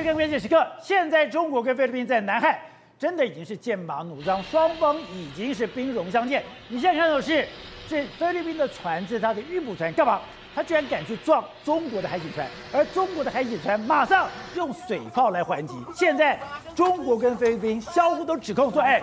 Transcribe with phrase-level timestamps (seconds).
[0.00, 2.58] 去看关键时刻，现在中国跟菲律宾在南海
[2.98, 6.42] 真的已经是剑拔弩张，双方已经是兵戎相见。
[6.68, 7.46] 你现在看到的是，
[7.86, 10.22] 这菲律宾的船是它的运补船，干嘛？
[10.54, 14.26] 他居然敢去撞中国的海警船，而中国的海警船马上
[14.56, 15.74] 用水炮来还击。
[15.94, 16.38] 现在
[16.74, 19.00] 中国跟菲律宾相互都指控说，哎，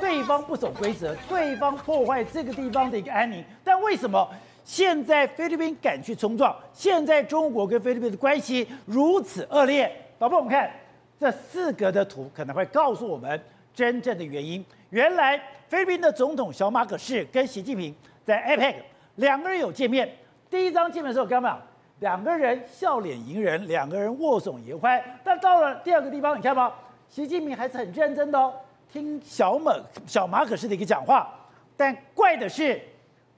[0.00, 3.42] 对方不守规则，对方破坏这个地方的一个安宁。
[3.62, 4.28] 但为什么
[4.64, 6.54] 现在菲律宾敢去冲撞？
[6.74, 9.90] 现在中国跟菲律宾的关系如此恶劣？
[10.20, 10.70] 导播，我们看
[11.18, 13.42] 这四格的图，可能会告诉我们
[13.72, 14.62] 真正的原因。
[14.90, 18.74] 原来菲律宾的总统小马可仕跟习近平在 APEC
[19.14, 20.06] 两个人有见面。
[20.50, 21.58] 第一张见面的时候，干嘛？
[22.00, 25.02] 两个人笑脸迎人，两个人握手言欢。
[25.24, 26.70] 但到了第二个地方，你看吧，
[27.08, 28.52] 习近平还是很认真的哦，
[28.92, 29.74] 听小马
[30.06, 31.34] 小马可仕的一个讲话。
[31.78, 32.78] 但怪的是，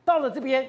[0.04, 0.68] 到了这边，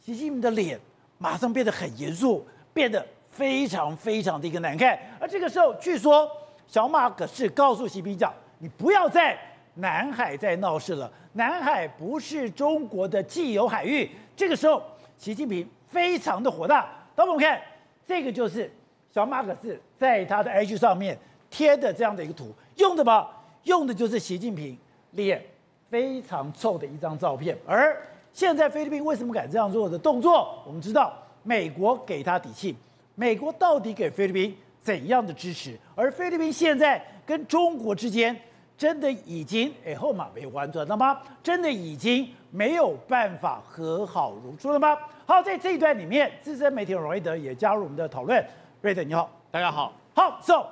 [0.00, 0.80] 习近平的脸
[1.18, 4.98] 马上变得很严肃，变得非常非常的一个难看。
[5.18, 6.30] 而这个时候，据说
[6.66, 9.38] 小马可是告诉习近平讲：“你不要在
[9.74, 14.82] 南海再闹事了，南海不是中国的既有海域。”这个时候，
[15.16, 15.68] 习近平。
[15.90, 17.60] 非常的火大，那我们看
[18.06, 18.72] 这个就是
[19.12, 21.18] 小马可是在他的 IG 上面
[21.50, 23.28] 贴的这样的一个图，用的吧？
[23.64, 24.78] 用的就是习近平
[25.10, 25.44] 脸
[25.88, 27.58] 非常臭的一张照片。
[27.66, 28.00] 而
[28.32, 30.62] 现在菲律宾为什么敢这样做的动作？
[30.64, 32.76] 我们知道美国给他底气，
[33.20, 35.78] 美国到底给菲律宾怎样的支持？
[35.94, 38.34] 而菲律宾现在跟中国之间。
[38.78, 41.20] 真的已经哎后马没完转了吗？
[41.42, 44.96] 真的已经没有办法和好如初了吗？
[45.26, 48.42] 好，在这一段里面，资深媒体人瑞德也加入我们的讨论。
[48.80, 49.92] 瑞德你好，大家好。
[50.14, 50.66] 好，so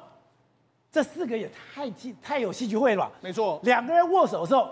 [0.90, 3.12] 这四个也太戏太有戏剧会了吧？
[3.20, 4.70] 没错，两个人握手的时候，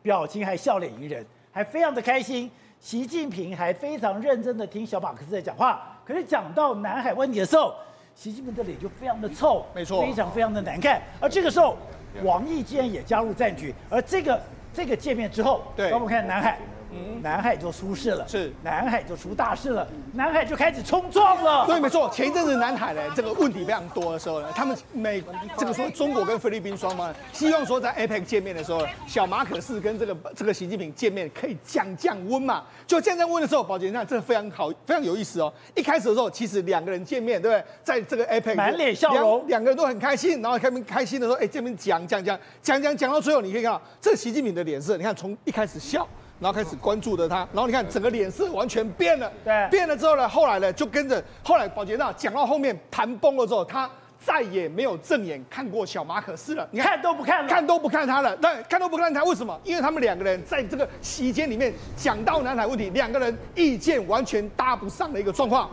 [0.00, 2.50] 表情还笑脸迎人，还非常的开心。
[2.80, 5.94] 习近平还非常认真的听小马克思在讲话。
[6.08, 7.74] 可是讲到南海问题的时候，
[8.14, 11.00] 习近平的脸就非常的臭，没错，非常非常的难看。
[11.20, 11.76] 而这个时候。
[12.24, 14.40] 王毅竟然也加入战局，而这个
[14.72, 16.58] 这个见面之后，对，我们看南海。
[16.90, 21.66] 嗯，南海就出事了，是南海就出大事了，南海就开始冲撞了。
[21.66, 25.22] 对，没错，前一阵子南海呢，这个问题非常多的时候呢，他们美
[25.56, 32.64] 这个说中国跟菲律宾双方希望说在 APEC 见面的时候，小马可是跟这个这个习近平见面可以降降温嘛。
[32.86, 35.52] 就降降温的时候，宝杰，那这非常好，非常有意思哦。
[35.74, 37.64] 一开始的时候，其实两个人见面，对不对？
[37.84, 46.08] 在这个 APEC 满脸笑容，两个人都很开心，然后开开心的说，哎，这边讲讲讲讲讲讲到最后，你可以看到这个习近平的脸色，你看从一开始笑。
[46.40, 53.90] 然后开始关注着他，然后你看整个脸色完全变了，对，变了之后呢，后来呢就跟着后来保杰娜讲到后面谈崩了之后，他
[54.20, 59.58] 再也没有正眼看过小马可斯了，你看，看都不看了，看都不看他了，但看都不看他，为什么？
[59.64, 65.70] 因为他们两个人在这个席间里面讲到南海问题，两个人意见完全搭不上的一个状况。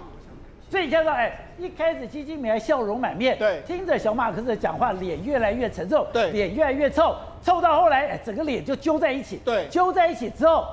[0.69, 10.65] 所以你看到，哎，一开始习近平还笑容满面，对，听着小马克思讲话，脸越来越沉重，对，脸越来越臭，臭到后来，哎，整个脸就揪在一起，对，揪在一起之后，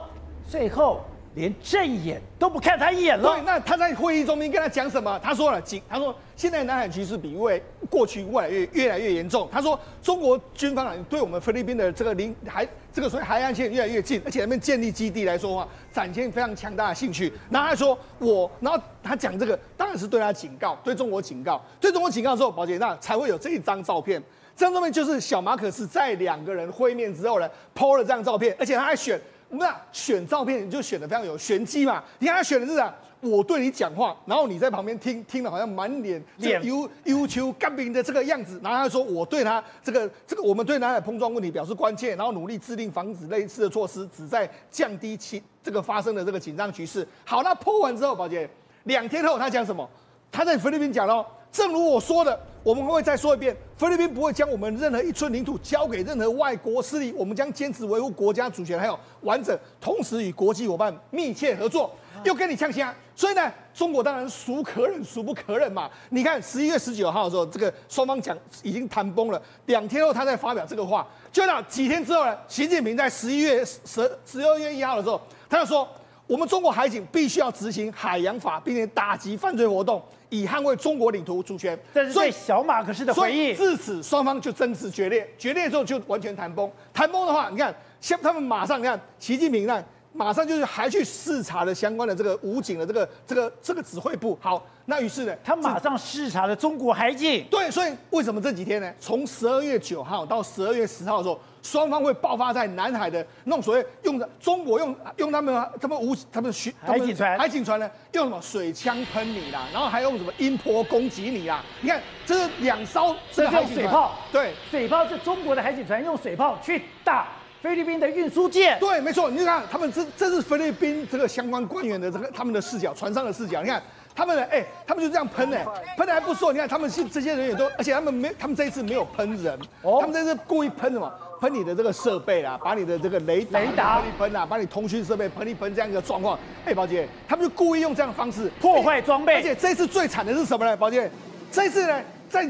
[0.48, 1.00] 最后
[1.34, 3.34] 连正眼都不看他一眼了。
[3.34, 5.20] 对，那他在会议中间跟他讲什么？
[5.22, 9.48] 他说了，警，他说现在南海局势比未过去越来越越来越严重。
[9.52, 12.66] 他说中国军方啊，对我们菲律宾的这个领海。
[12.92, 17.32] 这个所谓海岸线越来越近，而且那边建立基地来说的话，展现非常强大的兴趣。
[17.48, 24.20] 然后他说我，然后他讲这个，当然是对他警告，对中国警告，对中国警告之后，宝杰那才会有这一张照片。
[24.56, 29.18] 这张照片就是小马可是在两个人会面之后呢，PO 了这张照片，而且他还选，
[29.50, 32.02] 那选照片就选的非常有玄机嘛。
[32.18, 32.92] 你看他选的是啥？
[33.22, 47.06] 我对你讲话，然后你在旁边听，听了好像满脸脸忧忧愁干病的这个样子，然后他说我对他这个这个我们对南海碰撞问题表示关切，然后努力制定防止类似的措施，旨在降低其这个发生的这个紧张局势。
[47.24, 48.50] 好，那 PO 完之后，宝杰
[48.84, 49.88] 两天后他讲什么？
[50.32, 61.94] 他在菲律宾讲了，正如我说的，我们会再说一遍，菲律宾不会将我们任何一寸领土交给任何外国势力，我们将坚持维护国家主权还有完整，同时与国际伙伴密切合作。
[62.24, 65.90] 又跟你呛声，所以呢，中国当然孰可忍孰不可忍嘛。
[66.10, 75.88] 你看十一月十九号的时候，这个双方讲已经谈崩了，两天后他再发表这个话，就到几天之后呢，习近平在十一月十十二月一号的时候，他就说，
[76.26, 81.78] 我们中国海警必须要执行海洋法，并且打击犯罪活动，以捍卫中国领土主权。
[82.12, 86.70] 所以小马可仕的回应，至此双方就争执决裂，决裂之后就完全谈崩。
[86.92, 89.82] 谈崩的话，你看像他们马上你看习近平那。
[90.12, 94.38] 马上就是还去视察了相关的这个武警的这个这个这个指挥部。
[94.40, 97.44] 好，那于是呢，他马上视察了中国海警。
[97.50, 98.92] 对，所以为什么这几天呢？
[99.00, 111.64] 从十二月九号到十二月十号的时候，双方会爆发在南海的那种所谓用的中国用用他们他们武他们巡海警船海警船呢用什么水枪喷你啦，然后还用什么音波攻击你啦？
[111.80, 117.28] 你看这是两艘这个水炮，对，水炮是中国的海警船用水炮去打。
[117.62, 123.80] 菲律宾的运输舰，对，没错，你就看他们这这是菲律宾这个相关官员的这个他们的视角，船上的视角，你看
[124.16, 125.56] 他们呢，哎，他们就这样喷呢，
[125.96, 131.08] 喷的还不错，你看他们是这些人员都，而且他们没，他们这一次没有喷人，哦、他们这次故意喷什么？
[131.40, 140.76] 喷你的这个设备啦，把你的这个雷达喷一喷啊，把你通讯设备喷一喷这样一个状况，哎，宝姐，他们就故意用这样的方式破坏装备，而且这次最惨的是什么呢？
[140.76, 141.08] 宝姐，
[141.52, 142.44] 这次呢，在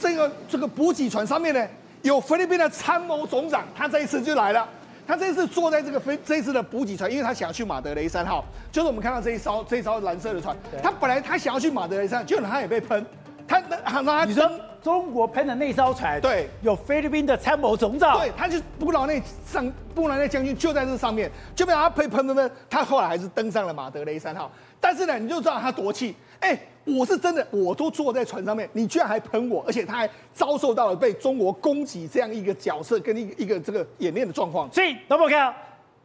[0.00, 1.64] 这个这个补给船上面呢。
[2.06, 4.66] 有菲律宾的参谋总长，他这一次就来了。
[5.06, 10.56] 他这一次坐在这个飞这一次的补给船，因为他想要去马德雷山号，就是我们看到这一艘这一艘蓝色的船。
[10.82, 13.04] 他本来他想要去马德雷山，结果他也被喷。
[13.46, 14.50] 他那他你说
[14.86, 24.48] 中国喷的那艘船，对，有菲律宾的参谋总长，对，他就布劳内上布劳内将军就在这上面，就被他喷喷喷喷，他后来还是登上了马德雷三号。
[24.78, 26.56] 但是呢，你就知道他多气，哎。
[26.88, 34.72] 我是真的，我都坐在船上面，你居然还喷我，而且他还遭受到了被中国攻击这样一个角色跟一个一个这个演练的状况。
[34.72, 35.52] 所以，大家看，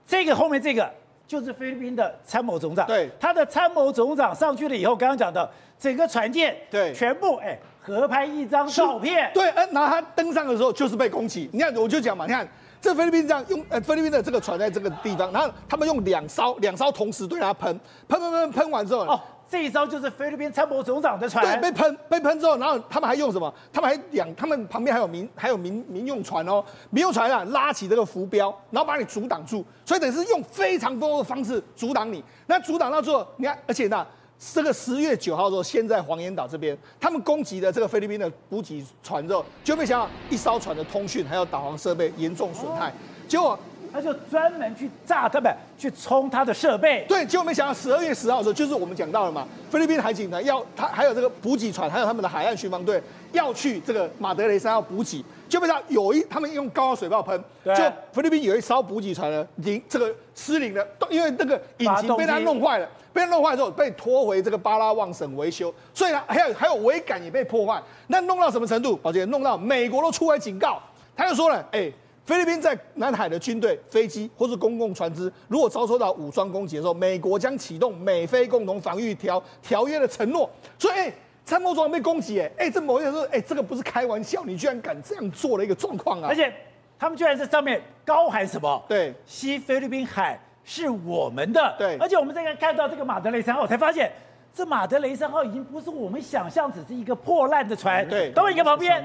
[0.08, 0.92] 这个后面这个
[1.32, 2.86] 就是菲律宾的参谋总长。
[2.86, 5.50] 对，他的参谋总长上去了以后，刚刚讲的
[5.80, 9.32] 整个船舰，对，全部哎合拍一张照片。
[9.34, 11.50] 对，呃，然后他登上的时候就是被攻击。
[11.54, 12.46] 你看，我就讲嘛，你看
[12.82, 17.80] 这菲律宾这样用，呃，菲律宾的这个船在这个地方，然后他们用两艘两艘同时对他喷，
[18.10, 19.06] 喷喷喷喷完之后。
[19.06, 19.22] 哦
[19.52, 23.54] 这一艘就是菲律宾参谋总长的船，对，被喷被喷之后，然后他们还用什么？
[23.74, 32.24] 他们还两，他们旁边还有民还有民民用船哦，民用船啊，拉起这个浮标，然后把你阻挡住，所以等于是用非常多的方式阻挡你。
[32.48, 34.08] 那阻挡到最后，你看，而且呢，
[34.40, 42.94] 这个十月九号的时候，先在黄岩岛这边，他们攻击的这个菲律宾的补给船之后，就没想到一艘船的通讯还有导航设备严重损害，
[43.28, 43.60] 结果。
[43.92, 47.06] 他就专门去炸他们，去冲他的设备。
[47.08, 53.02] 对，结果没想到十二月十号的时候，就是我们讲到了嘛，菲律宾海警呢要他还有这个补给船，还有他们的海岸巡防队
[53.32, 57.84] 要去这个马德雷山要补给，就没想到有一他们用高压水炮喷，就
[58.14, 68.96] 菲律宾有一艘补给船呢，引这个失灵了，因为那个引擎被他弄坏了，被他弄坏之后被拖回这个巴拉望省维修，所以呢还有还有桅杆也被破坏，那弄到什么程度？
[68.96, 70.80] 宝杰，弄到美国都出来警告，
[71.16, 71.94] 他就说了，哎、欸。
[72.24, 80.50] 菲律宾在南海的军队、飞机或是公共船只，如果遭受到武装攻击的时候，美国将启动美菲共同防御条条约的承诺。
[80.78, 81.14] 所以，哎，
[81.44, 86.28] 参谋长被攻击，哎，哎，这某些人说，哎，这个不是开玩笑，你居然敢这样做的一个状况啊！
[86.30, 86.54] 而且，
[87.00, 88.82] 他们居然在上面高喊什么？
[88.88, 91.76] 对，西菲律宾海是我们的。
[91.80, 94.12] 对，而且我们这个看到这个马德雷三号，才发现
[94.54, 98.08] 这马德雷三号已经不是我们想象只是一个破烂的船。
[98.08, 99.04] 对，等我一个旁边。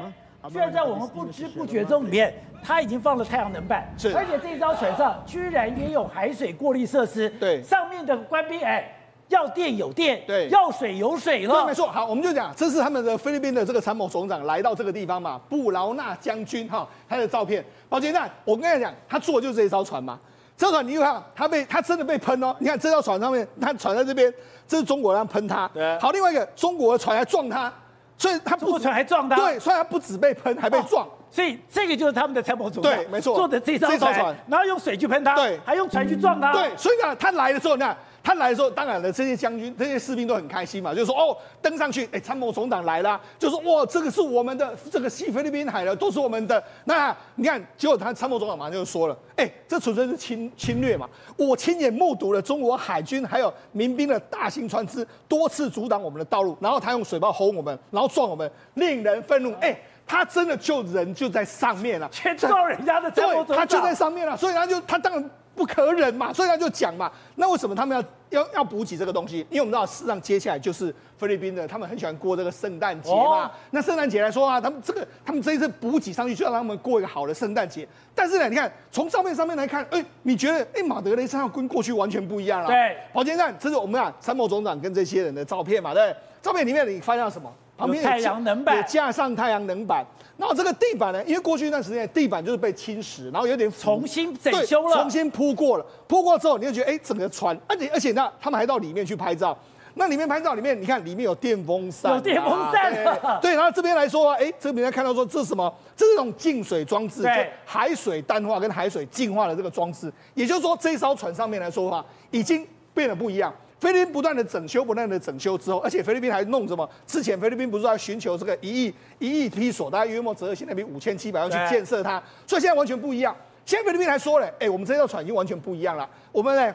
[0.51, 2.33] 居然在我们不知不觉中里面，
[2.63, 8.93] 他已经放了太阳能板，是，而且这一艘船上居然也有海水过滤设施，对，上面的官兵哎，
[9.29, 11.87] 要电有电，对，要水有水了，对，没错。
[11.89, 17.65] 好，我们就讲，这是他们的菲律宾的这个参谋总长来到这个地方嘛，布劳纳将军哈，他的照片。
[17.89, 20.19] 宝杰，那我跟你讲，他坐的就是这一艘船嘛，
[20.57, 24.33] 这艘船你看，他被他真的被喷哦，你看这艘船上面，他船在这边，
[24.67, 27.73] 这是中国人喷他，对，好，另外一个中国的船还撞他。
[28.19, 31.07] 所以他不船还撞他，对，所以他不止被喷，还被撞。
[31.31, 36.71] 所以这个就是他们的参谋总长，对，没错，坐的这艘船，然后用水去喷他，对，还用船去撞他，对。
[36.77, 46.61] 所以呢，他来的时候，你看他来的时候，当然了，这些将军、这些士兵都很开心嘛，就是说哦，登上去，哎，参谋总长来了，就说哇，这个是我们的，这个西菲律宾海的都是我们的。
[46.87, 59.55] 那你看，结果他参谋总长马上就说了，哎，这纯粹是侵侵略嘛，我亲眼目睹了中国海军还有民兵的大型船只多次阻挡我们的道路，然后他用水炮轰我们，然后撞我们，令人愤怒。
[59.61, 59.79] 哎。
[60.09, 63.25] 他真的就人就在上面了，先撞人家的，对，
[63.57, 69.39] 他就在上面了，所以他就他当然不可忍嘛，所以他就讲嘛，那为什么他们要要要补给这个东西？
[69.51, 73.47] 因为我们知道，事实上接下来就是菲律宾的，他们很喜欢过这个圣诞节嘛。
[73.47, 77.87] 哦、那圣诞节来说啊，他们这个他们这一次补给上去，就要让他们过一个好的圣诞节。
[78.15, 82.67] 但是呢，你看从照片上面来看，哎，你觉得哎马德雷山要跟过去完全不一样了。
[82.67, 87.53] 对，保健站，这是我们啊参谋总长跟这些人的照片嘛，对，照片里面你发现了什么？
[87.77, 90.05] 旁边有太阳能板，也架上太阳能板。
[90.39, 95.87] 那这个地板呢，因为过去一段时间地板就是被侵蚀，然后有点重新整修了，重新铺过了。
[96.07, 99.57] 铺过之后，你就觉得哎，整个船，而且而且那，他们还到里面去拍照。
[99.99, 103.39] 那里面拍照里面，你看里面有电风扇、啊，有电风扇的。
[103.41, 105.75] 对，然后这边来说啊，哎，这边看到说这是什么？
[105.97, 110.13] 这是一种净水装置，对，海水淡化跟海水净化的这个装置。
[110.35, 113.51] 也就是说，这一艘船上面来说的话，已经变得不一样。
[113.79, 116.89] 菲律宾不断的整修，不断的整修之后，而且菲律宾还弄什么？
[117.07, 123.37] 之前菲律宾不是在寻求这个一亿一亿批所，大概约莫折合新台币五千七百万去建设它，所以现在完全不一样。
[123.67, 126.09] 现在菲律宾还说了，哎，我们这艘船已经完全不一样了。
[126.33, 126.75] 我们呢，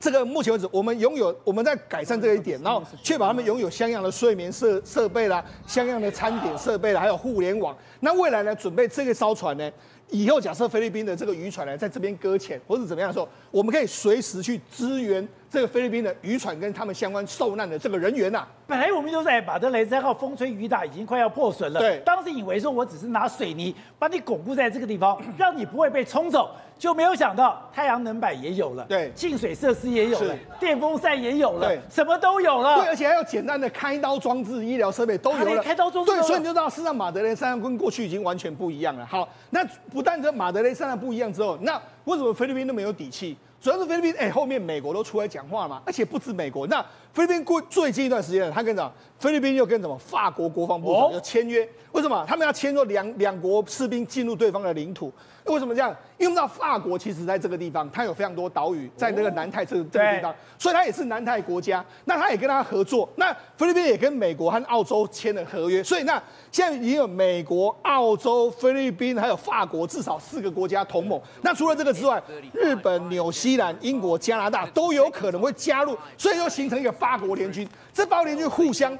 [0.00, 7.76] 这个目前为止，我们拥有我们在改善这一点，然后确保他们拥有相应的睡眠设设备啦，相应的餐点设备啦，还有互联网。
[8.00, 9.70] 那未来呢，准备这个艘船呢？
[10.12, 18.48] 以后假设菲律宾的这个渔船呢，在这边搁浅或者怎么样的时候，我们可以随时去支援这个菲律宾的渔船跟他们相关受难的这个人员呐、啊。
[18.66, 21.80] 本来我们就在马德雷三号风吹雨打，已经快要破损了。
[21.80, 32.80] 对，当时以为说我只是拿水泥把你巩固在这个地方，让你不会被冲走，就没有想到太阳能板也有了，对，净水设施也有了，电风扇也有了，对，什么都有了。
[32.80, 35.62] 对，而且还有简单的开刀装置、医疗设备都有了。
[35.62, 36.12] 开刀装置。
[36.12, 39.04] 对，所以你就知道，事实上马德雷三号跟过去已经完全不一样了。
[39.04, 40.72] 好，那不但跟马德雷。
[40.72, 43.36] 山上不一样之后，那为什么菲律宾都没有底气？
[43.60, 48.90] 主要是菲律宾，哎，后面美国都出来讲话嘛，而且不止美国，那菲律宾过最近一段时间，他跟什么？
[49.18, 49.96] 菲律宾又跟什么？
[49.98, 52.24] 法国国防部长要签约，为什么？
[52.26, 55.12] 他们要签说两两国士兵进入对方的领土。
[55.44, 55.94] 为什么这样？
[56.22, 61.84] 因为我们知道法国其实在这个地方，它有非常多岛屿，在那个南太这个这个地方，所以它也是南太国家。
[62.04, 63.10] 那它也跟它合作。
[63.16, 65.82] 那菲律宾也跟美国和澳洲签了合约。
[65.82, 71.20] 所以那现在已经有美国、澳洲、菲律宾还有法国至少四个国家同盟。
[71.40, 77.68] 那除了这个之外，日本、纽西兰、英国、加拿大都有可能会加入，所以就形成一个八国联军。
[77.92, 78.96] 这八国联军互相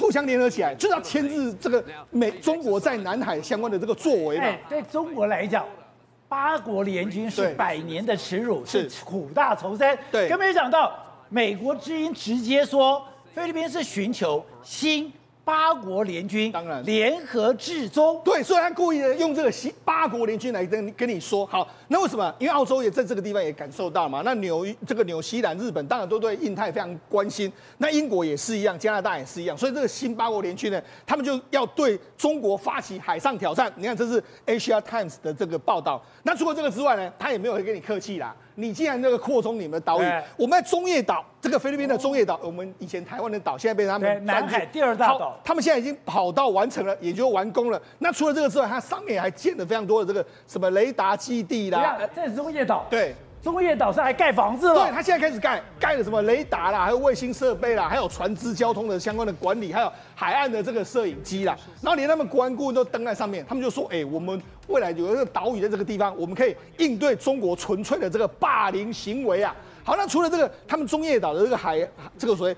[0.00, 4.46] 互相联合起来，就是要牵制这个美中国在南海相关的这个作为嘛。
[4.70, 5.66] 对中国来讲。
[6.32, 9.98] 八国联军是百年的耻辱，是苦大仇深。
[10.10, 10.90] 对，更没想到
[11.28, 15.12] 美国之音直接说，菲律宾是寻求新。
[15.44, 22.32] 八国联军当然联合制中，对，所以他故意的用这个西八国联军来跟跟你说，好，那为什么？
[22.38, 33.72] 因为澳洲也在这个地方也感受到嘛，那纽这个纽西兰、日本当然都对印太非常关心，那英国也是一样，加拿大也是一样，所以这个新八国联军呢，他们就要对中国发起海上挑战。
[33.76, 36.00] 你看，这是 Asia Times 的这个报道。
[36.22, 38.34] 那除了这个之外呢，他也没有会跟你客气啦。
[38.54, 40.04] 你既然那个扩充你们的岛屿，
[40.36, 47.80] 我们在中业岛，这个菲律宾的中业岛，我们以前台湾的岛，现在被他们南海第二大岛，他们现在已经跑道完成了，也就完工了。
[47.98, 51.98] 那除了这个之外，它上面还建了非常多的这个什么雷达基地啦。
[52.14, 52.86] 这是中业岛。
[52.88, 53.14] 对。
[53.42, 69.54] 中业岛上还盖房子了，对，他现在开始盖，盖了什么雷达啦，还有卫星设备啦，还有船只交通的相关的管理，还有海岸的这个摄影机啦，然后连他们国安顾问都登在上面，他们就说，哎、我们未来有一个岛屿在这个地方，我们可以应对中国纯粹的这个霸凌行为啊。
[69.84, 71.78] 好，那除了这个，他们中业岛的这个海，
[72.16, 72.56] 这个所谓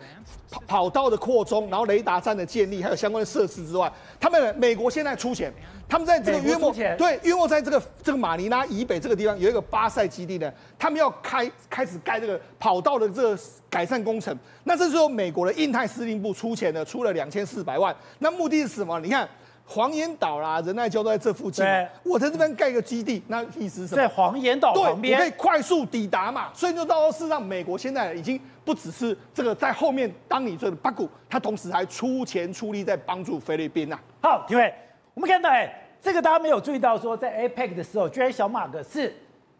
[0.51, 3.91] 跑跑道的扩充，然后雷达站的建立，还有相关的设施之外，
[4.21, 5.53] 他们美国现在出钱，
[5.89, 13.39] 他们在这个约莫对约莫在这个这个马尼拉以北这个地方有一个巴塞基地呢，他们要开开始盖这个跑道的这个
[13.71, 14.37] 改善工程。
[14.65, 17.95] 那这时候美国的印太司令部出钱呢，出了两千四百万。
[18.19, 19.01] 那目的是什么？
[19.01, 19.29] 你看。
[19.67, 21.65] 黄岩岛啦，仁爱礁都在这附近。
[22.03, 23.97] 我在这边盖个基地，那意思是什么？
[23.97, 26.51] 在黄岩岛旁边，我可以快速抵达嘛。
[26.53, 33.99] 所以就到事实上，美国现在已经不只是这个在后面当你这个八股，他同时还出钱出力在帮助菲律宾呐。
[34.21, 34.73] 好，因为，
[35.15, 39.15] 我们看到哎，这个大家没有注意到，说在 APEC 的时候，居然小马哥是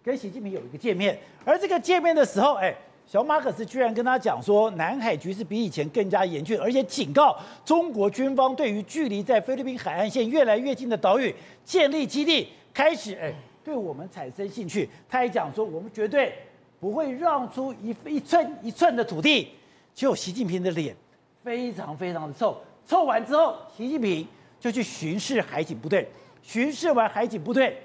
[0.05, 2.75] 跟习近平有一个见面，而这个见面的时候，哎。
[3.07, 11.33] 小马可斯居然跟他讲说，南海局势比以前更加严峻，而且警告中国军方对于距离在菲律宾海岸线越来越近的岛屿
[11.65, 13.33] 建立基地，开始哎
[13.63, 14.89] 对我们产生兴趣。
[15.09, 16.33] 他还讲说，我们绝对
[16.81, 19.51] 不会让出一一寸一寸的土地。
[19.95, 20.97] 就习近平的脸
[21.45, 24.27] 非常非常的臭，臭完之后，习近平
[24.59, 26.09] 就去巡视海警部队，
[26.43, 27.81] 巡视完海警部队，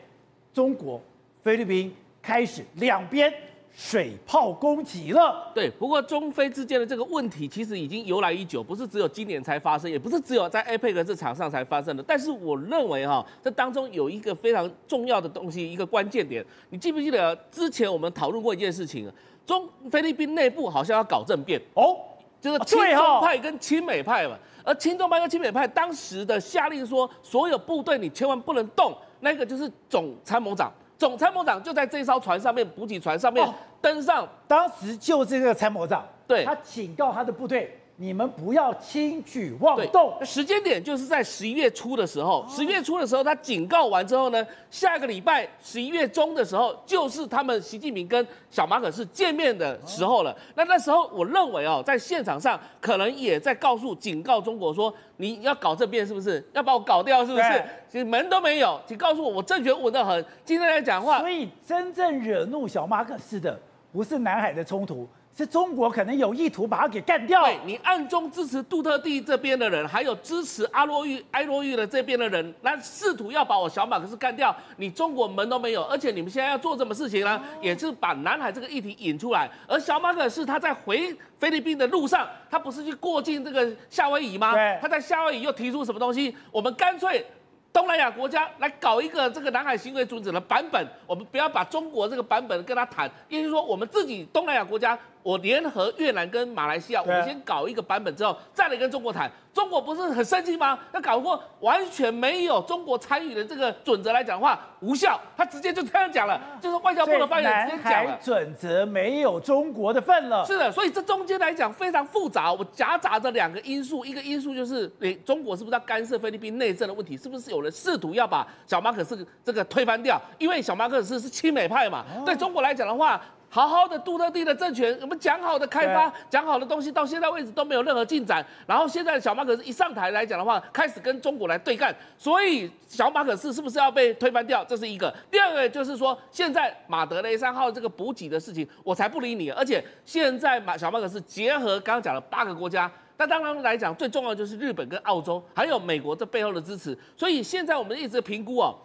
[0.52, 1.00] 中国
[1.44, 3.32] 菲律宾开始两边。
[3.76, 5.70] 水炮攻击了，对。
[5.70, 12.04] 不过中非之间的这个问题其实已经由来已久，不是只有今年才发生，也不是只有在 APEC 这场上才发生的。
[12.04, 16.46] 但是我认为哈，这当中有一个非常重要的东西，一个关键点。
[16.70, 19.10] 你记不记得之前我们讨论过一件事情？
[19.46, 21.98] 中菲律宾内部好像要搞政变哦，
[22.40, 24.38] 就是亲中派跟亲美派嘛。
[24.64, 30.72] 而亲中派跟亲美派当时的下令说，所有部队你千万不能动，那个就是总参谋长。
[31.00, 33.48] 总参谋长就在这艘船上面，补给船上面
[33.82, 34.28] 登上。
[34.46, 40.14] 当时就这个参谋长，对，他警告他的部队你们不要轻举妄动。
[40.24, 50.34] 时间点就是在十一月初的时候，十一月初的时候，他警告完之后呢，下个礼拜十一月中的时候，就是他们习近平跟小马可是见面的时候了。
[50.56, 56.42] 那那时候，我认为哦，在现场上可能也在告诉、警告中国说，你要搞这边是不是？
[56.54, 57.64] 要把我搞掉是不是？
[57.92, 60.26] 其实门都没有，请告诉我，我政权稳得很。
[60.46, 63.60] 今天来讲话，所以真正惹怒小马可是的，
[63.92, 65.06] 不是南海的冲突。
[65.40, 67.46] 是中国可能有意图把他给干掉。
[67.46, 74.54] 对，你暗中支持杜特地这边的人，还有支持阿洛玉、埃洛玉的这边的人，来试图要把我小马克思干掉。
[74.76, 77.42] 你中国门都没有，而且你们现在要做什么事情呢？
[77.62, 79.50] 也是把南海这个议题引出来。
[79.66, 84.54] 而小马可仕他在回菲律宾的路上，他不是去过境这个夏威夷吗？
[84.82, 86.36] 他在夏威夷又提出什么东西？
[86.52, 87.26] 我们干脆。
[87.72, 94.98] 东南亚国家来搞一个这个南海行为准则的版本，我们不要把中国这个版本跟他谈，也就是说我们自己东南亚国家。
[95.24, 99.30] 我联合越南跟马来西亚，我们先搞一个版本之后，再来跟中国谈。
[99.52, 100.78] 中国不是很生气吗？
[100.94, 105.20] 那搞过完全没有中国参与的这个准则来讲的话，无效。
[105.36, 110.46] 他直接就这样讲了，就是外交部的发言人直接讲了，准则没有中国的份了。
[110.46, 112.54] 是的，所以这中间来讲非常复杂。
[112.54, 117.18] 我夹杂着两个因素，一个因素就是，诶，中国是不是要干涉菲律宾内政的问题？
[117.18, 120.22] 是不是有人试图要把小马可仕这个推翻掉？
[120.38, 123.20] 因为小马可仕是亲美派嘛，对中国来讲的话。
[123.50, 128.46] 好好的杜特地的政权，我们讲好的开发，讲好的东西，到现在为止都没有任何进展。
[128.68, 134.64] 然后现在小马可是一上台来讲的话，开始跟中国来对干，所以小马可是是不是要被推翻掉？
[134.64, 135.12] 这是一个。
[135.32, 139.50] 第二个就是说，现在马德雷三号这个补给的事情，我才不理你。
[139.50, 146.96] 而且现在马小马可是结合刚刚讲了八个国家，那当然来讲最重要就是日本跟澳洲，还有美国这背后的支持。
[147.18, 148.78] 所以现在我们一直评估哦。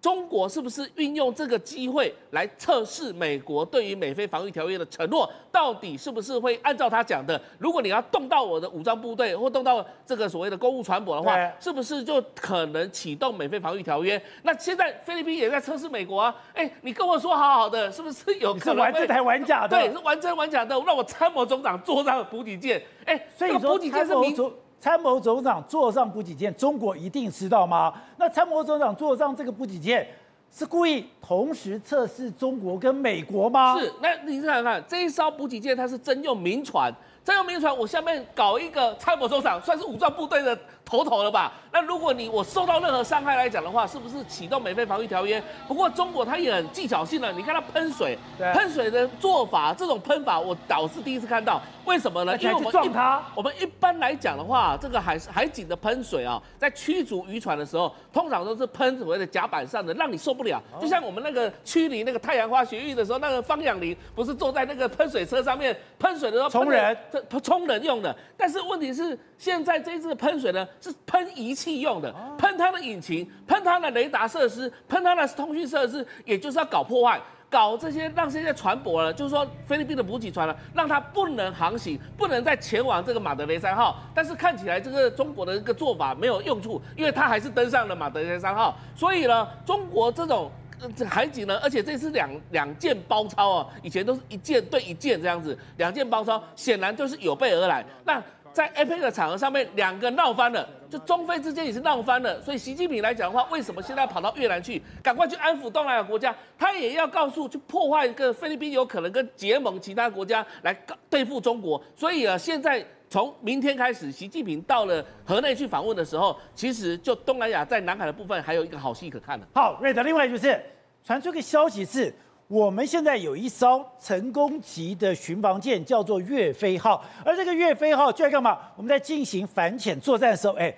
[0.00, 5.28] 中国是不是运用这个机会来测试美国对于美菲防御条约的承诺？
[5.50, 7.40] 到底是不是会按照他讲的？
[7.58, 14.20] 如果你要动到我的武装部队，或动到这个所谓的公务船舶的话，是不是就可能启动美菲防御条约？
[14.42, 16.36] 那现在菲律宾也在测试美国啊！
[16.54, 19.76] 哎，你跟我说好好的，是不是有可能玩这台玩假的？
[19.76, 22.80] 对，是玩真玩假的，让我参谋总长坐上补给舰。
[23.06, 24.36] 哎，所以你说补给舰是民。
[24.78, 27.92] 参谋总长坐上补给舰，中国一定知道吗？
[28.18, 30.06] 那参谋总长坐上这个补给舰，
[30.52, 33.78] 是故意同时测试中国跟美国吗？
[33.78, 33.92] 是。
[34.00, 36.92] 那你想想看，这一艘补给舰它是征用民船，
[37.24, 40.56] 征用民船，我下面搞一个参谋总长，算是武装部队的。
[40.86, 41.52] 头头了吧？
[41.72, 45.42] 那如果你我受到任何伤害来讲的话，是不是启动美菲防御条约？
[45.66, 51.60] 不过中国它也很技巧性的，你看它喷水，喷水的做法，这种喷法我倒是第一次看到。
[51.84, 52.36] 为什么呢？
[52.38, 60.62] 因为我们一般我们一般来讲的话，这个海海警的喷水啊，在驱逐渔船的时候，通常都是喷所谓的甲板上的，让你受不了。
[60.80, 66.96] 就像我们那个驱离那个太阳花学运的时候，那个方养林不是坐在那个喷水车上面喷水的时候，冲人，
[67.42, 68.14] 冲人用的。
[68.36, 70.66] 但是问题是，现在这一次喷水呢？
[70.80, 83.96] 是喷仪器用的，喷它的引擎，喷它的雷达设施，喷它的通讯设施，也就是要搞破坏，搞这些让这些船舶呢，就是说菲律宾的补给船呢，让它不能航行，不能再前往这个马德雷三号。
[84.14, 88.76] 但是看起来这个中国的一个做法没有用处，因为它还是登上了马德雷三号。
[88.94, 90.50] 所以呢，中国这种
[90.94, 97.84] 这海警呢，而且这次两两舰包抄啊，以前都是一舰对一舰这样子，两舰包抄，显然就是有备而来。
[98.04, 98.22] 那。
[98.56, 102.40] 在 APEC 的场合上面，两个闹翻了，就中菲之间也是闹翻了。
[102.40, 106.34] 所以习近平来讲的话，为什么现在跑到越南去，赶快去安抚东南亚国家？
[106.58, 110.74] 他也要告诉，去破坏一个菲律宾有可能跟结盟其他国家来
[111.10, 111.78] 对付中国。
[111.94, 119.46] 所以啊，现在从明天开始，习近平到了河内去访问的时候，其实就东南亚在南海的部分还有一个好戏可看的。
[119.52, 120.58] 好，瑞德，另外就是
[121.04, 122.10] 传出个消息是。
[122.48, 127.04] 我们现在有一艘成功级的巡防舰，叫做岳飞号。
[127.24, 128.56] 而这个岳飞号就在干嘛？
[128.76, 130.72] 我们在进行反潜作战的时候，哎，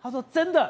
[0.00, 0.68] 他说真的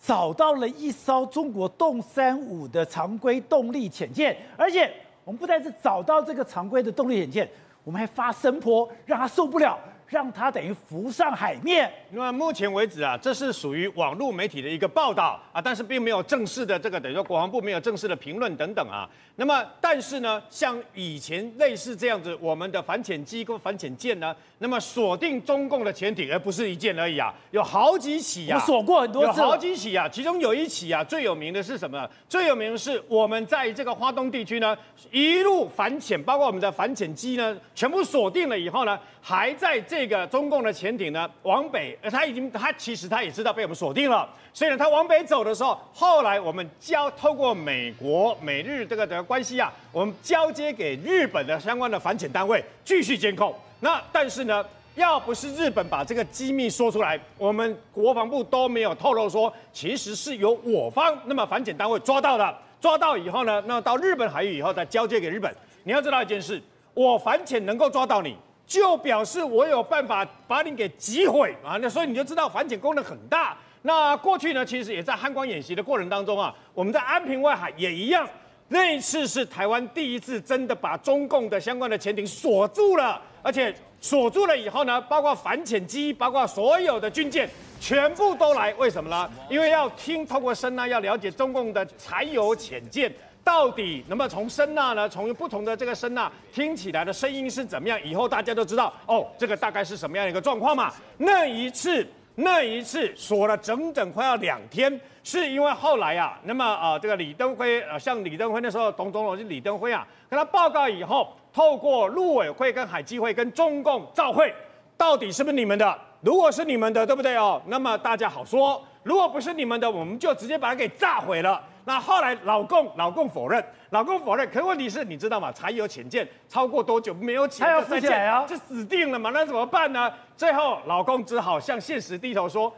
[0.00, 4.88] 找到了一艘中国洞三五的常规动力潜舰，而且
[5.24, 7.50] 我们不但是找到这个常规的动力潜舰，
[7.82, 9.76] 我们还发声波让他受不了。
[10.08, 11.90] 让它等于浮上海面。
[12.10, 19.08] 那么目前为止啊，这是属于网络媒体的一个报道啊，但是并没有正式的这个等于说国防部没有正式的评论等等啊。
[19.36, 30.08] 那么但是呢，像以前类似这样子，我们的反潜机跟反潜舰呢，那么锁定中共的潜艇，而不是一件而已啊，有好几起啊，锁过很多次，有好几起啊。
[30.08, 32.08] 其中有一起啊，最有名的是什么？
[32.28, 34.76] 最有名的是我们在这个花东地区呢，
[35.12, 39.97] 一路反潜，包括我们的反潜机呢，全部锁定了以后呢，还在这。
[39.98, 53.52] 这个中共的潜艇呢，往北，呃他已经，他其实他也知道被我们锁定了，所以呢，他往北走的时候，后来我们交透过美国、美日这个的关系啊，我们交接给日本的相关的反潜单位继续监控。
[53.80, 62.56] 那但是呢，要不是日本把这个机密说出来，我们国防部都没有透露说，其实是由我方那么反潜单位抓到的。
[62.80, 65.52] 抓到以后呢，那到日本海域以后再交接给日本。
[65.82, 66.62] 你要知道一件事，
[66.94, 68.36] 我反潜能够抓到你，
[68.68, 71.76] 就表示我有办法把你给击毁啊。
[71.82, 73.56] 那所以你就知道反潜功能很大。
[73.82, 78.28] 那过去呢，其实也在汉光演习的过程当中啊，我们在安平外海也一样。
[78.68, 87.48] 那一次是台湾第一次真的把中共的相关的潜艇锁住了，而且锁住了以后呢，包括反潜机，包括所有的军舰，
[87.80, 88.74] 全部都来。
[88.74, 89.30] 为什么呢？
[89.48, 93.10] 因为要听透过声呐，要了解中共的柴油潜舰
[93.48, 97.98] 到底那么从声呐呢，从不同的这个声呐听起来的声音是怎么样。
[98.04, 100.92] 以后大家都知道哦，这个大概是什么样的一个状况嘛。
[101.16, 102.06] 那一次。
[102.40, 114.54] 那一次锁了整整快要两天，是因为后来啊，那么、呃，这个李登辉呃，像李登辉那时候，董总统是李登辉啊，跟他报告以后，透过陆委会跟海基会跟中共照会，
[114.96, 115.98] 到底是不是你们的？
[116.20, 117.60] 如果是你们的，对不对哦？
[117.66, 121.64] 那么大家好说；如果不是你们的，我们就直接把它给炸毁了。
[121.86, 124.46] 那后来老共老共否认，老共否认。
[124.48, 125.50] 可是问题是，你知道吗？
[125.50, 127.66] 柴油潜舰超过多久没有潜？
[127.66, 128.44] 还要浮起来啊？
[128.46, 129.30] 就死定了嘛？
[129.32, 130.12] 那怎么办呢？
[130.36, 132.70] 最后老共只好向现实低头说：“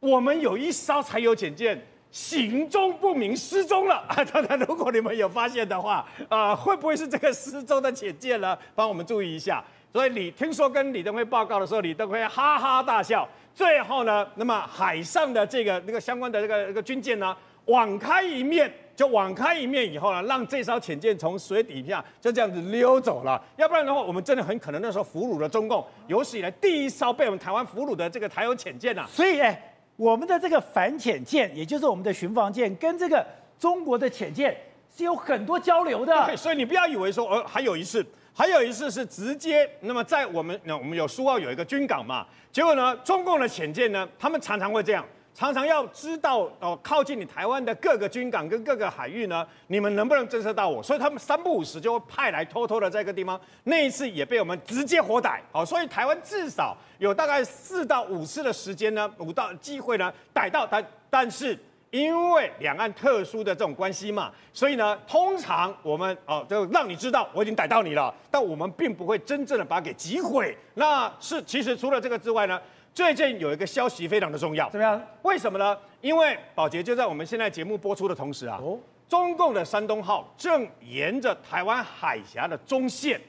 [0.00, 3.96] 我们有一艘柴油潜舰行踪不明，失踪了。
[4.08, 5.96] 啊”当然，如果你们有发现的话，
[6.30, 8.56] 啊、呃，会不会是这个失踪的潜舰呢？
[8.74, 9.62] 帮我们注意一下。
[9.96, 13.26] 所以你听说跟李登辉报告的时候，李登辉哈哈大笑。
[13.54, 17.34] 最后呢，那么海上的这个那个相关的这个这个军舰呢？
[17.64, 23.42] 网开一面，就网开一面以后呢，让这艘潜舰从水底下就这样子溜走了。
[23.56, 29.06] 要不然的话，我们真的很可能那时候俘虏了中共有史以来第一艘被我们台湾俘虏的这个台油潜舰啊。
[29.08, 33.26] 所以，哎，我们的这个反潜舰，也就是我们的巡防舰，跟这个
[33.58, 34.54] 中国的潜舰
[34.94, 36.26] 是有很多交流的。
[36.26, 38.04] 对，所以你不要以为说，呃，还有一次，
[38.38, 45.02] 还有一次是直接，那么在我们那我们有苏澳有一个军港嘛，结果呢，中共的潜舰呢，他们常常会这样。
[45.34, 50.82] 常常要知道哦，靠近你台湾的各个军港跟各个海域呢，你们能不能侦测到我？
[50.82, 53.40] 所以他们三不五时就会派来偷偷的在一个地方。
[53.64, 55.42] 那一次也被我们直接活逮。
[55.52, 60.82] 好，所以台湾至少有大概四到五次的时间呢，五到机会呢逮到他。
[61.08, 61.58] 但是
[61.90, 70.56] 因为两岸特殊的这种关系嘛，所以呢，通常我们哦就让你知道我已经逮到你了，但我们并不会真正的把它给击毁。
[70.74, 72.60] 那是其实除了这个之外呢。
[72.96, 74.98] 最近有一个消息非常的重要，怎么样？
[75.20, 75.76] 为什么呢？
[76.00, 83.20] 因为宝洁就在我们现在节目播出的同时啊，哦，中共的山东号正沿着台湾海峡的中线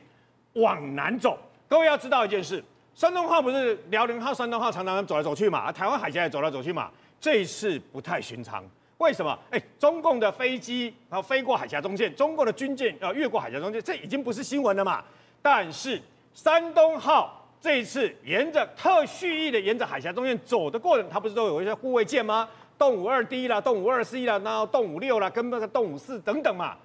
[0.54, 1.38] 往南走。
[1.68, 2.64] 各位要知道一件事，
[2.96, 6.90] 山东号不是辽宁号、山东号常常走来走去嘛，台湾海峡也走来走去嘛。
[7.20, 8.64] 这一次不太寻常，
[8.98, 9.38] 为什么？
[9.52, 15.04] 哎，中共的飞机然后飞过海峡中线，中共的军舰要越过海峡中线，这已经不是新闻了嘛。
[15.42, 16.02] 但是
[16.34, 17.34] 山东号。
[17.60, 22.48] 这一次沿着特蓄意的沿着海峡中线走的过程，它不是都有一些护卫舰吗？
[22.78, 26.78] 动五二 D 啦，动五二 C 啦，然后动五六啦，跟那个动五四等等嘛。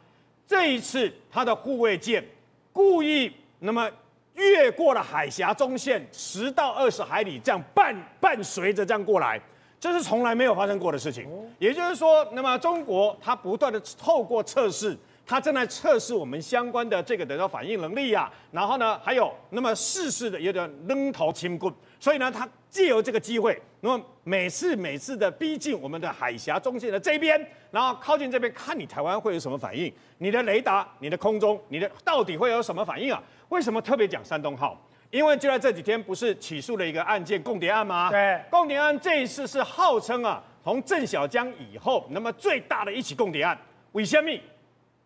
[0.47, 2.27] 这一次它的护卫舰
[2.73, 3.89] 故意那么
[4.33, 9.39] 越过了海峡中线十到二十海里，这样伴伴随着这样过来，
[9.83, 11.29] 这是从来没有发生过的事情。
[11.59, 14.97] 也就是说，那么中国它不断的透过测试。
[15.25, 27.41] 它正在测试我们相关的这个的反应能力呀、啊，然后呢，还有那么试试的有点扔头轻棍，所以呢，它借由这个机会，那么每次每次的逼近我们的海峡中线的这边，
[27.71, 33.23] 然后靠近这边，看你台湾会有什么反应，你的雷达、你的空中、你的到底会有什么反应啊？
[33.49, 34.77] 为什么特别讲山东号？
[35.13, 38.11] 因为就在这几天，不是起诉了一个案件——共谍案吗？
[38.11, 43.57] 对，共谍案这一次是号称啊，从郑小江以后，那么最大的一起共谍案，
[43.93, 44.31] 为什么？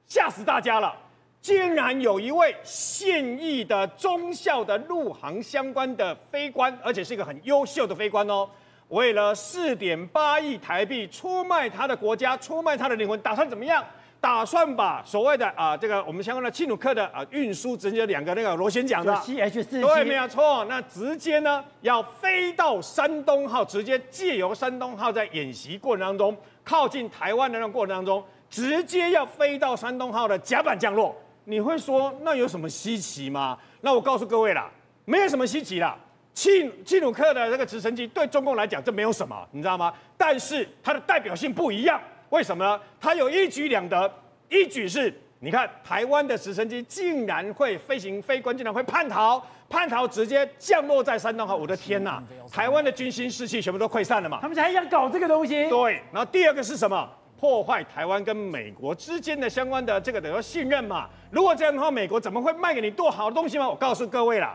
[0.07, 0.95] 吓死大家了！
[1.41, 8.49] 竟然有一位现役的中校的陆航相关的飞官，而且是一个很优秀的飞官哦。
[8.91, 13.85] 为了四点八亿台币出卖他的国家，出卖他的灵魂，打算怎么样？
[14.27, 20.65] 打算把所谓的啊这个我们相关的契努克的啊运输，直接两个那个螺旋桨的 CH 四，对，没有错。
[20.65, 28.21] 那直接呢要飞到山东号，直接借由山东号在演习过程当中靠近台湾的那个过程当中。
[28.51, 33.57] 直接要飞到山东号的甲板降落，你会说那有什么稀奇吗？
[33.83, 34.69] 那我告诉各位啦，
[35.05, 35.97] 没有什么稀奇啦。
[36.35, 39.95] 契契努克的这个直升机对中共来讲这没有什么，你知道吗？
[40.19, 42.01] 但是它的代表性不一样，
[42.37, 42.79] 为什么呢？
[43.01, 44.13] 它有一举两得，
[44.51, 52.23] 一举是你看台湾的直升机竟然会飞行，飞官竟然会叛逃，叛逃直接降落在山东号，我的天呐！
[52.53, 54.39] 台湾的军心士气全部都溃散了嘛？
[54.43, 55.67] 他们还想搞这个东西？
[55.71, 57.09] 对，然后第二个是什么？
[57.41, 61.09] 破坏台湾跟美国之间的相关的这个等于说信任嘛？
[61.31, 63.67] 如果这样的话，美国怎么会卖给你多好的东西吗？
[63.67, 64.55] 我告诉各位啦，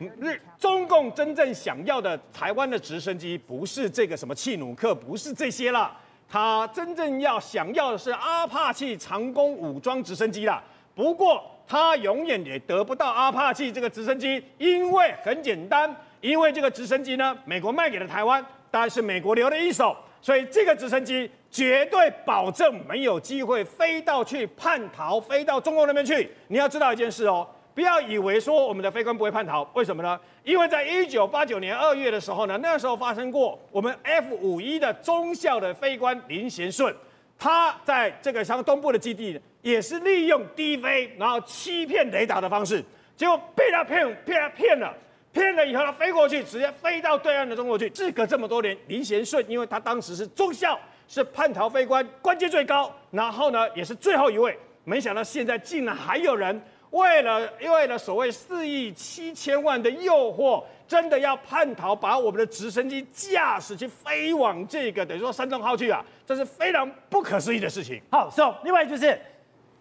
[0.60, 5.94] 中共真正想要的台湾的直升机，不是这个什么气努克，不是这些啦，
[6.28, 10.62] 他真正要想要的是阿帕奇长弓武装直升机啦。
[10.94, 26.30] 不过他永远也得不到阿帕奇这个直升机，因为很简单，因为这个直升机呢，美国卖给了台湾，但是美国留了一手，所以这个直升机绝对保证没有机会飞到去叛逃，飞到中国那边去。
[26.48, 27.46] 你要知道一件事哦。
[27.74, 30.18] 不要以为说我们的飞官不会叛逃，为什么呢？
[30.44, 36.94] 因为在一九八九年二月的时候呢，那时候发生过我们 F 五一的中校的飞官林贤顺，
[37.36, 42.80] 他在这个像东部的基地也是利用低飞，然后欺骗雷达的方式，
[43.16, 44.94] 结果被他骗，被他骗了，
[45.32, 47.90] 骗了以后他飞过去，直接飞到对岸的中国去。
[47.90, 56.62] 事隔这么多年，林贤顺因为他当时是中校，是叛逃飞官，官阶最高，然后呢也是最后一位，没想到现在竟然还有人。
[56.94, 68.00] 为了为了所谓四亿七千万的诱惑，真的要叛逃，把我们的直升机驾驶去飞往这个等于说山东号去啊，这是非常不可思议的事情。
[68.12, 69.20] 好，so 另外就是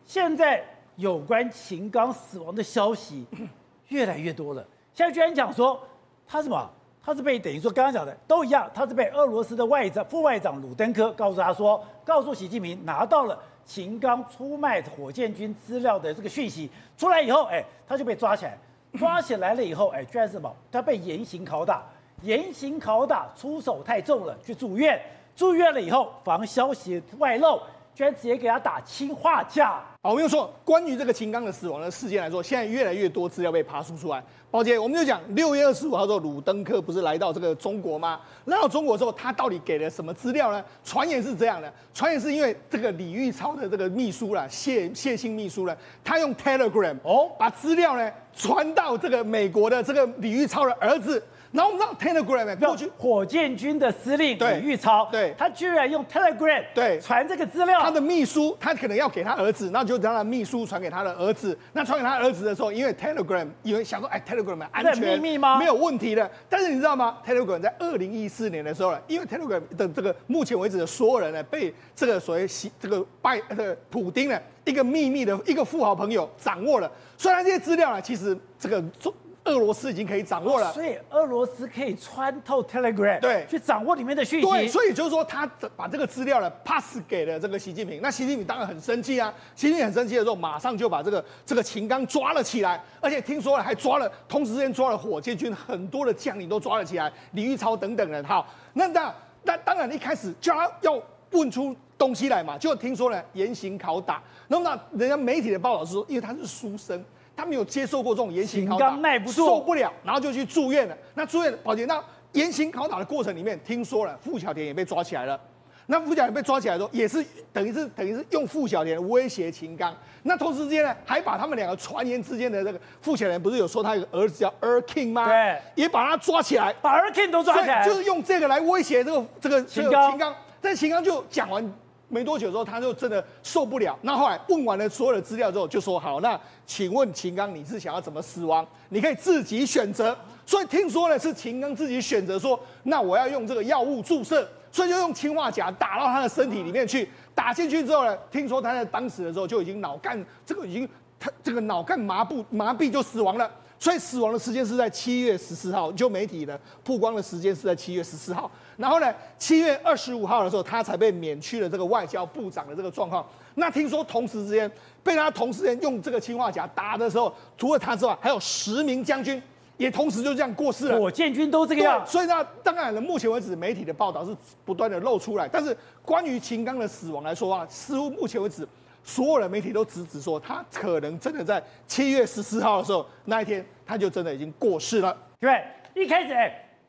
[0.04, 3.26] 现在有关秦刚死亡的消息
[3.89, 4.65] 越来越多了。
[4.91, 5.80] 现在居然讲说
[6.26, 6.67] 他什么？
[7.06, 13.38] 他是被等于说刚刚讲的都一样，他是被俄罗斯的外长副外长鲁登科告诉他说，告诉习近平拿到了。
[13.65, 18.58] 秦刚出卖火箭军资料的这个讯息出来以后，哎，他就被抓起来，
[18.97, 20.54] 抓起来了以后，哎，居然是什么？
[20.71, 21.84] 他被严刑拷打，
[22.21, 25.02] 严刑拷打，出手太重了，去住院，
[25.36, 27.62] 住院了以后，防消息外漏，
[27.95, 29.82] 居然直接给他打氰化钾。
[30.01, 34.23] 好，我们又说关于这个秦刚的死亡的事件来说，现在越来越多资料被爬梳出来。
[34.51, 38.19] 宝杰，我们就讲六月二十五号之后，鲁登科不是来到这个中国吗？
[38.45, 40.63] 来到中国之后，他到底给了什么资料呢？
[40.84, 51.23] 传言是这样的，传言是因为这个李玉超的这个秘书啦，谢谢姓秘书呢，他用 Telegram 哦，把资料呢传到这个美国的这个李玉超的儿子。
[51.53, 61.55] 然后我们知道 Telegram 过去火箭军的司令李玉超，对，他居然用 Telegram 对传这个资料，他的秘书他可能要给他儿子，那就让他秘书传给他的儿子。
[61.73, 65.59] 那传给他儿子的时候，因为 Telegram 以为想说，哎，Telegram 安全，秘密吗？
[65.59, 66.27] 没有问题的。
[66.49, 76.91] 但是你知道吗？Telegram 在二零一四年的时候呢，因为 Telegram 的这个目前为止的所有人呢，被这个所谓西这个拜这个普丁呢一个秘密的一个富豪朋友掌握了。
[77.15, 79.13] 虽然这些资料呢，其实这个中。
[79.45, 84.47] 俄罗斯已经可以掌握了，所以俄罗斯可以穿透 Telegram，对，去掌握里面的讯息。
[84.47, 89.34] 对，所以就是说他把这个资料呢 pass 给了这个习近平，那习近平当然很生气啊。
[89.53, 98.23] 习近平很生气的时候，马上就把这个这个秦刚抓了起来，而且听说了还抓了，同时间抓了火箭军很多的将领都抓了起来，李玉超等等人。
[98.23, 100.97] 好，那那那当然一开始叫他要
[101.32, 104.23] 问出东西来嘛，就听说呢严刑拷打。
[104.47, 107.03] 那么那人家媒体的报道是说，因为他是书生。
[107.35, 110.97] 他没有接受过这种严刑拷打，耐不住，受不了，然后就去住院了。
[111.15, 112.01] 那住院，宝杰，那
[112.33, 115.39] 严刑拷打的过程里面，听说了傅小田也被抓起来了。
[115.87, 119.95] 那傅小田被抓起来的时候，也是等于是 等于是用傅小田威胁秦刚。
[120.21, 125.25] 那同时之间呢，还把他们两个传言之间的这个傅小田不是有说他有个儿子叫 Erking 吗？
[125.27, 130.33] 对，也把他抓起来，把 Erking 都抓起来，就是用这个来威胁这个这个秦刚。
[130.61, 131.73] 但秦刚就讲完。
[132.13, 133.97] 没多久之后，他就真的受不了。
[134.04, 138.65] 那后来问完了所有的资料之后，就说：“好，那请问秦刚，你是想要怎么死亡？
[138.89, 147.08] 你可以自己选择。”所以听说呢，是秦刚自己选择说：“那我要用这个药物注射。”所以就用氰化钾打到他的身体里面去。
[147.36, 150.88] 打进去之后呢，听说他在当时的时候就已经脑干这个已经
[151.19, 153.49] 他这个脑干麻布麻痹就死亡了。
[153.80, 158.49] 所以死亡的时间是在七月十四号，就媒体的曝光的时间是在七月十四号。
[158.77, 163.25] 然后呢，七月二十五号的时候，他才被免去了这个外交部长的这个状况。
[163.55, 164.69] 那听说同时之间
[165.03, 169.41] 被他同时间用这个氰化钾打的时候，除了他之外，还有十名将军
[169.77, 170.99] 也同时就这样过世了。
[170.99, 172.05] 火箭军都这个样。
[172.05, 178.67] 所以呢，当然了，目前为止媒体的报道是不断的露出来，但是关于秦刚的死亡来说啊，似乎目前为止。
[179.05, 185.13] 所有的媒体都直指说，他可能真的在七月十四号的时候那一天，他就真的已经过世了。
[185.41, 185.62] 对，
[185.93, 186.33] 一开始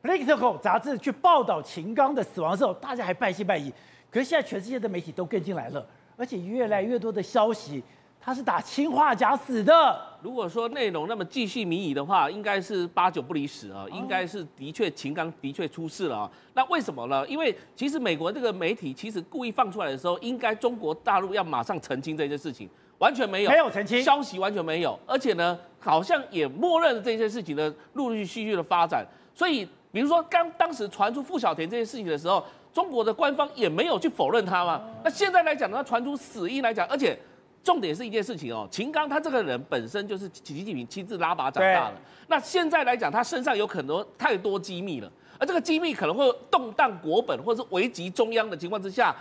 [0.05, 3.71] 哎，Politico 杂志去报道秦刚的死亡的时候，大家还半信半疑。
[4.11, 7.83] 可是现在全世界的媒体都跟进来了，而且越来越多的消息。
[8.17, 10.01] 他是打氰化钾死的。
[10.23, 16.31] 如果说内容那么继续迷疑的话，应该是八九不离十啊，应该是的确秦刚的确出事了啊。
[16.55, 17.27] 那为什么呢？
[17.27, 29.05] 因为其实美国这个媒体其实故意放出来的时候，应该中国大陆要马上澄清这件事情，完全没有，没有澄清，消息完全没有，而且呢，好像也默认了这些事情的陆陆续续的发展。
[29.35, 34.81] 所以，比如说刚当时传出傅小田这件事情的时候，中国的官方也没有去否认他嘛。
[35.05, 37.17] 那现在来讲呢，传出死因来讲，而且。
[37.63, 41.95] 重点是一件事情哦，秦刚他这个人本身就是习近平亲自拉拔长大的。
[42.27, 49.15] 那现在来讲，他身上有很多太多机密了，而这个机密可能会动荡国本，或者是危及中央的情况之下，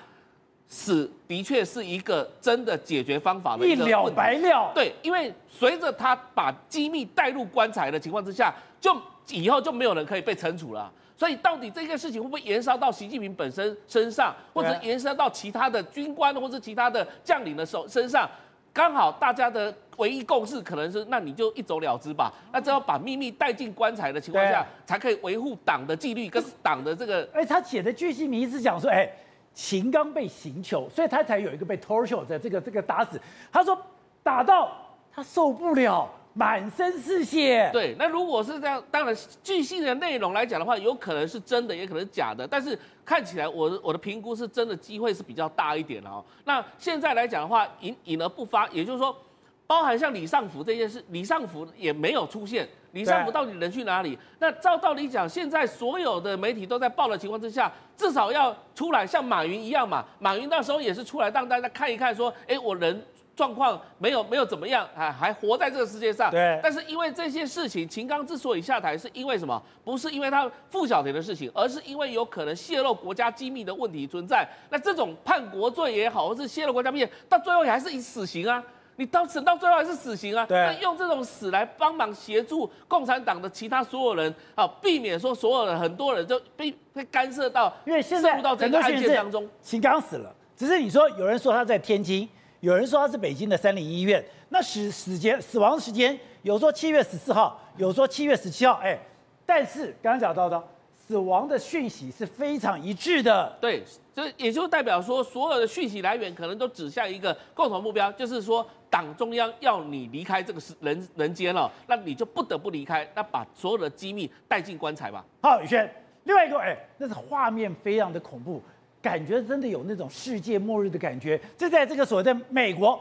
[0.69, 4.71] 死的确是一个真的解决方法的一个一了百了。
[4.75, 8.95] 对，因为随着他把机密带入棺材的情况之下，就
[9.31, 10.91] 以后就没有人可以被惩处了。
[11.17, 18.29] 所以到底这个事情会不会延烧到习近平本身身上，或者延烧到其他的军官或者其他的将领的手身上？
[18.73, 22.33] 刚好大家的唯一共识可能是，那你就一走了之吧。
[22.53, 27.29] 那只要把秘密带进棺材的情况下，才可以维护党的纪律跟党的这个。
[27.33, 29.09] 哎，他写的巨细靡遗是讲说，哎，
[29.55, 33.21] 秦刚被刑求，所以他才有一个被 torture 的这个这个打死。
[33.53, 33.81] 他说
[34.25, 34.73] 打到
[35.13, 36.11] 他受不了。
[36.37, 37.71] 满身是血。
[37.73, 42.45] 对，那如果是这样，当然据信的内容来讲的话，有可能是真的，也可能是假的。
[42.47, 46.23] 但是看起来我，我我的评估是真的机会是比较大一点哦。
[46.45, 49.17] 那现在来讲的话，隐隐而不发，也就是说，
[49.65, 52.69] 包含像李尚福这件事，李尚福也没有出现。
[52.91, 54.19] 李尚福到底人去哪里？
[54.41, 60.05] 那照道理讲，现在所有的媒体都在报的情况之下，至少要出来像马云一样嘛。
[60.19, 63.01] 马云那时候也是出来让大家看一看，说，哎，我人。
[63.37, 66.31] 状况没有没有怎么样，还还活在这个世界上。
[66.31, 66.61] 对。
[66.63, 69.61] 但是因为这些事情，秦刚之所以下台，是因为什么？
[69.85, 74.49] 不是因为他傅小田的事情，而是因为有可能泄露国家机密的问题存在。
[74.71, 78.63] 那这种叛国罪也好，或是泄露国家秘密，到最后也还是以死刑啊。
[78.97, 80.47] 你到审到最后还是死刑啊。
[80.47, 80.57] 对。
[80.57, 89.49] 那用这种死来帮忙协助共产党的其他所有人啊，避免说所有人很多人就被被干涉到，因为现在入到这个案件当中。
[89.61, 92.29] 秦刚死了，只是你说有人说他在天津。
[92.65, 98.99] 有人说他是北京的三零医院，那死时间死亡时间有说七月十四号，有说七月十七号，哎，
[99.45, 115.23] 但是刚刚讲到的死亡的讯息是非常一致的，对，这也就代表说所有的讯息来源可能都指向一个共同目标，就是说党中央要你离开这个是人人间了，那你就不得不离开，那把所有的机密带进棺材吧。
[115.43, 118.63] 好，宇轩，另外一个，哎，那是画面非常的恐怖。
[119.05, 121.39] 感觉真的有那种世界末日的感觉。
[121.59, 122.99] 就在这个所谓的美国，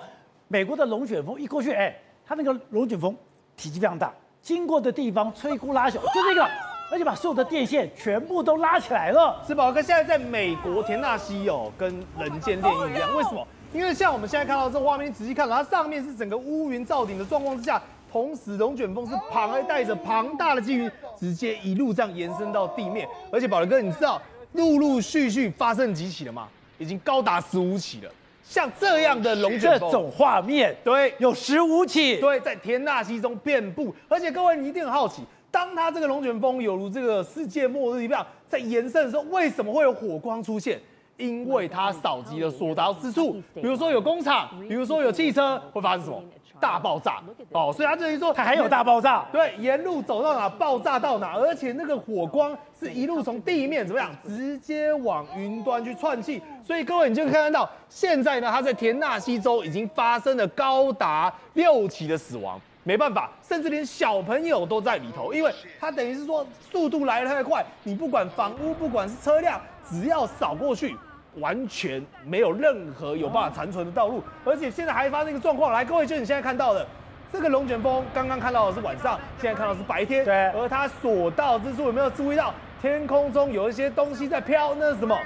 [0.50, 3.16] 美国的龙卷风一过去，哎，它那个龙卷风
[3.56, 6.46] 体积非常大，经过的地方摧枯拉朽，就这个，
[6.92, 9.42] 而且把所有的电线全部都拉起来了。
[9.48, 11.90] 是宝哥，现在在美国田纳西哦，跟
[12.20, 13.16] 人间炼狱一样。
[13.16, 13.48] 为什么？
[13.74, 23.08] 因为像我们现在看到这画面，仔细看，它上面是整个乌云罩顶的状况之下，同时龙卷风是庞带着庞大的积云，直接一路这样延伸到地面。
[23.32, 24.22] 而且宝哥，你知道？
[24.54, 26.48] 陆陆续续发生几起了吗？
[26.78, 28.12] 已经高达十五起了。
[28.44, 33.96] 像这样的龙卷风，这种画面，对，有十五起，对，在田纳西中遍布。
[34.10, 40.80] 而且各位，你一定很好奇，当它这个龙卷风有如这个世界末日一样在延伸的时候，为什么会有火光出现？
[41.18, 46.22] 因为它扫及了所到之处，比如说有工厂，比如说有汽车，会发生什么？
[46.64, 47.22] 大爆炸
[47.52, 70.96] 哦，所以他等于说，它还有大爆炸，对，沿路走到哪爆炸到哪，而且那个火光是一路从地面怎么样，直接往云端去窜气，所以各位你就看到，现在呢，他在田纳西州已经发生了高达六起的死亡，没办法，甚至连小朋友都在里头，因为他等于是说速度来得太快，你不管房屋，不管是车辆，只要扫过去。
[71.40, 76.86] 完全没有任何有办法残存的道路，而且现在还发生一个状况，来，各位，就你现在看到的
[77.32, 84.76] 这个龙卷风，刚刚看到的是晚上，现在看到的是白天，对，而它所到之处有没有注意到天空中有一些东西在飘？
[84.76, 85.18] 那是什么？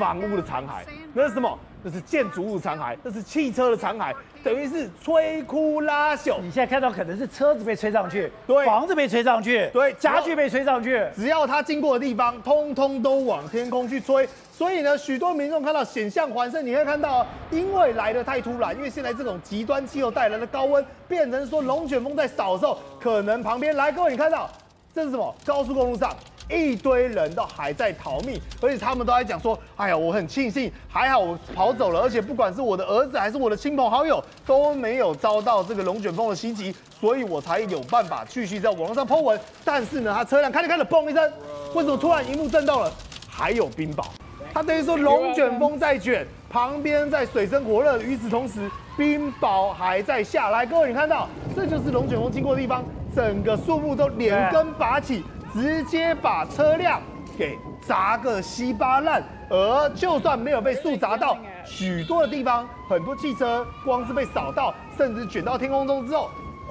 [0.00, 0.82] 房屋的残骸？
[1.12, 1.58] 那是什么？
[1.82, 2.96] 那是建筑物残骸？
[3.02, 4.14] 那是汽车的残骸？
[4.42, 6.38] 等于是摧枯拉朽。
[6.40, 14.26] 你现在看到可能是车子被吹上去，对，房子被吹上去，对，家具被吹上去，只要它经过的地方，通通都往天空去吹。
[14.50, 24.50] 所以呢，许多民众看到险象环生，你会看到，因为来的太突然，因为现在这种极端气候带来的高温，变成说龙卷风在扫的时候，可能旁边来，各位你看到
[24.94, 25.34] 这是什么？
[25.46, 26.14] 高速公路上
[26.50, 39.40] 一堆人都还在逃命，而且他们都在讲说，哎呀，我很庆幸，还好我跑走了，而且不管是我的儿子还是我的亲朋好友都没有遭到这个龙卷风的袭击，所以我才有办法继续在网络上 po 文。
[39.64, 41.32] 但是呢，他车辆开着开着，嘣一声，
[41.74, 42.92] 为什么突然萤幕震到了？
[43.28, 44.04] 还有冰雹。
[44.52, 50.66] 他等于说龙卷风在卷，旁边在水深火热，与此同时冰雹还在下来。
[50.66, 52.84] 各位，你看到，这就是龙卷风经过的地方，
[53.14, 57.00] 整个树木都连根拔起，直接把车辆
[57.36, 59.22] 给砸个稀巴烂。
[59.52, 66.30] 而就算没有被树砸到，许多的地方，很多汽车光是被扫到，甚至卷到天空中之后，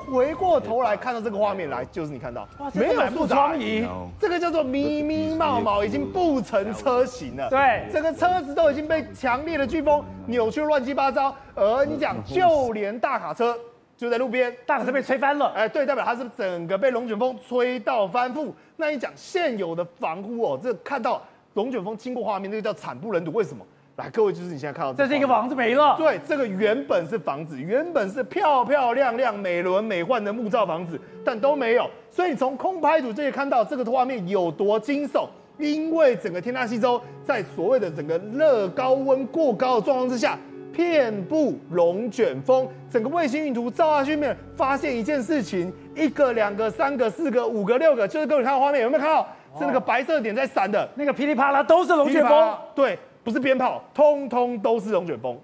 [0.09, 3.85] 回过头来看到这个画面来，就是你看到哇，没有复杂仪，
[4.17, 7.49] 这个叫做咪咪冒毛，已经不成车型了。
[7.49, 11.35] 对，整个车子都已经被强烈的飓风扭曲乱七八糟。
[11.55, 13.57] 而你讲， 就连大卡车
[13.99, 15.47] 就在路边，大卡车被吹翻了。
[15.47, 18.49] 哎，对，代表它是整个被龙卷风吹到翻覆。
[18.77, 21.21] 那你讲现有的房屋哦，这看到
[21.55, 23.29] 龙卷风经过画面，那个叫惨不忍睹。
[23.33, 23.61] 为什么？
[23.97, 25.97] 来，各位，就是你现在看到这，这是一个房子没了。
[25.97, 31.85] 对，这个原本是房子，原本是漂漂亮亮、美轮美奂的木造房子，但都没有。
[32.09, 40.39] 所以你从空拍图就可以看到这个画面有多惊悚，因为整个天大西州在所谓的整个热高温过高的状况之下，
[40.73, 42.67] 遍布龙卷风。
[42.89, 49.27] 整个卫星云图照下去面，发现一件事情：一个、两个、三个、四个、五个、六个，就是各位看到画面有没有看到？
[49.57, 52.57] 是那个白色点在闪的，那个噼里啪啦都是龙卷风。
[52.73, 52.97] 对。
[53.21, 55.37] 不是鞭炮，通通都是龙卷风。